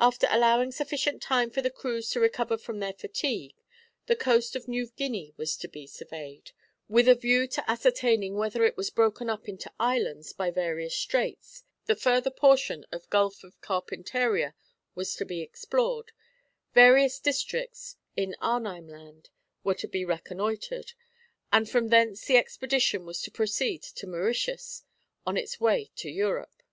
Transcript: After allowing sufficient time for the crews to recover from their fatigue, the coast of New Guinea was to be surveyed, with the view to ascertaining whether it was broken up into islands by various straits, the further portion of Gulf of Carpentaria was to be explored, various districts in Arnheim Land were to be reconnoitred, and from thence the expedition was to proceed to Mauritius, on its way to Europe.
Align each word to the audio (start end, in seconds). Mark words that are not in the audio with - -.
After 0.00 0.26
allowing 0.32 0.72
sufficient 0.72 1.22
time 1.22 1.48
for 1.48 1.62
the 1.62 1.70
crews 1.70 2.10
to 2.10 2.18
recover 2.18 2.58
from 2.58 2.80
their 2.80 2.92
fatigue, 2.92 3.54
the 4.06 4.16
coast 4.16 4.56
of 4.56 4.66
New 4.66 4.88
Guinea 4.96 5.32
was 5.36 5.56
to 5.58 5.68
be 5.68 5.86
surveyed, 5.86 6.50
with 6.88 7.06
the 7.06 7.14
view 7.14 7.46
to 7.46 7.70
ascertaining 7.70 8.34
whether 8.34 8.64
it 8.64 8.76
was 8.76 8.90
broken 8.90 9.30
up 9.30 9.48
into 9.48 9.72
islands 9.78 10.32
by 10.32 10.50
various 10.50 10.96
straits, 10.96 11.62
the 11.86 11.94
further 11.94 12.32
portion 12.32 12.84
of 12.90 13.08
Gulf 13.10 13.44
of 13.44 13.60
Carpentaria 13.60 14.56
was 14.96 15.14
to 15.14 15.24
be 15.24 15.40
explored, 15.40 16.10
various 16.72 17.20
districts 17.20 17.94
in 18.16 18.34
Arnheim 18.40 18.88
Land 18.88 19.30
were 19.62 19.76
to 19.76 19.86
be 19.86 20.04
reconnoitred, 20.04 20.94
and 21.52 21.70
from 21.70 21.90
thence 21.90 22.24
the 22.24 22.36
expedition 22.36 23.06
was 23.06 23.22
to 23.22 23.30
proceed 23.30 23.84
to 23.84 24.08
Mauritius, 24.08 24.82
on 25.24 25.36
its 25.36 25.60
way 25.60 25.92
to 25.94 26.10
Europe. 26.10 26.64